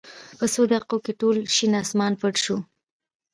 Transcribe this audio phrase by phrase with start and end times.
[0.37, 2.57] په څو دقېقو کې ټول شین اسمان پټ شو.